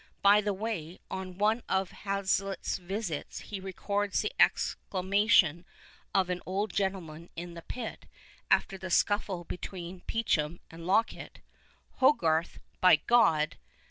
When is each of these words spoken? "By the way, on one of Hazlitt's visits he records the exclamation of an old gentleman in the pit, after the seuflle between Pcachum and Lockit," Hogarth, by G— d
"By 0.23 0.41
the 0.41 0.51
way, 0.51 0.97
on 1.11 1.37
one 1.37 1.61
of 1.69 1.91
Hazlitt's 1.91 2.77
visits 2.79 3.37
he 3.41 3.59
records 3.59 4.23
the 4.23 4.31
exclamation 4.39 5.63
of 6.11 6.31
an 6.31 6.41
old 6.43 6.73
gentleman 6.73 7.29
in 7.35 7.53
the 7.53 7.61
pit, 7.61 8.07
after 8.49 8.79
the 8.79 8.89
seuflle 8.89 9.47
between 9.47 10.01
Pcachum 10.07 10.57
and 10.71 10.87
Lockit," 10.87 11.41
Hogarth, 11.99 12.57
by 12.79 12.95
G— 12.95 13.13
d 13.57 13.57